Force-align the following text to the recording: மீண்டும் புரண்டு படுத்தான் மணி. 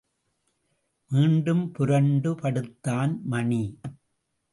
மீண்டும் 1.11 1.71
புரண்டு 1.71 2.35
படுத்தான் 2.35 3.19
மணி. 3.23 3.61